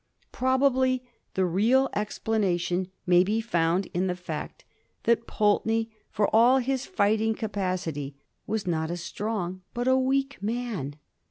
[0.31, 1.03] Probably
[1.35, 4.65] the real explanation may be found in the fact
[5.03, 8.15] that Pulteney, for all his fight ing capacity,
[8.47, 10.95] was not a strong but a weak man.